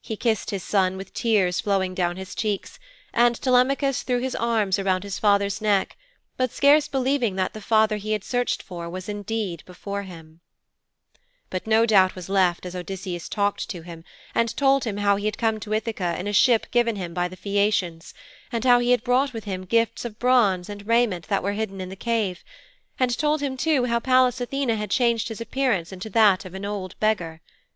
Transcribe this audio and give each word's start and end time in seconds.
He 0.00 0.16
kissed 0.16 0.52
his 0.52 0.62
son 0.62 0.96
with 0.96 1.12
tears 1.12 1.58
flowing 1.58 1.92
down 1.92 2.16
his 2.16 2.36
cheeks, 2.36 2.78
and 3.12 3.34
Telemachus 3.34 4.04
threw 4.04 4.20
his 4.20 4.36
arms 4.36 4.78
around 4.78 5.02
his 5.02 5.18
father's 5.18 5.60
neck, 5.60 5.96
but 6.36 6.52
scarce 6.52 6.86
believing 6.86 7.34
that 7.34 7.54
the 7.54 7.60
father 7.60 7.96
he 7.96 8.12
had 8.12 8.22
searched 8.22 8.62
for 8.62 8.88
was 8.88 9.08
indeed 9.08 9.64
before 9.66 10.04
him. 10.04 10.38
But 11.50 11.66
no 11.66 11.86
doubt 11.86 12.14
was 12.14 12.28
left 12.28 12.66
as 12.66 12.76
Odysseus 12.76 13.28
talked 13.28 13.68
to 13.70 13.82
him, 13.82 14.04
and 14.32 14.56
told 14.56 14.84
him 14.84 14.98
how 14.98 15.16
he 15.16 15.24
had 15.24 15.38
come 15.38 15.58
to 15.58 15.74
Ithaka 15.74 16.16
in 16.20 16.28
a 16.28 16.32
ship 16.32 16.70
given 16.70 16.94
him 16.94 17.12
by 17.12 17.26
the 17.26 17.36
Phæacians, 17.36 18.12
and 18.52 18.62
how 18.64 18.78
he 18.78 18.92
had 18.92 19.02
brought 19.02 19.32
with 19.32 19.42
him 19.42 19.64
gifts 19.64 20.04
of 20.04 20.20
bronze 20.20 20.68
and 20.68 20.86
raiment 20.86 21.26
that 21.26 21.42
were 21.42 21.54
hidden 21.54 21.80
in 21.80 21.88
the 21.88 21.96
cave, 21.96 22.44
and 22.96 23.18
told 23.18 23.40
him, 23.40 23.56
too, 23.56 23.86
how 23.86 23.98
Pallas 23.98 24.40
Athene 24.40 24.68
had 24.78 24.92
changed 24.92 25.26
his 25.26 25.40
appearance 25.40 25.90
into 25.90 26.08
that 26.10 26.44
of 26.44 26.54
an 26.54 26.64
old 26.64 26.94
beggar. 27.00 27.40